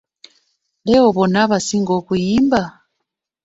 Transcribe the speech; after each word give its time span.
Leo 0.85 1.05
bonna 1.15 1.39
abasinga 1.45 1.91
okuyimba! 1.99 2.61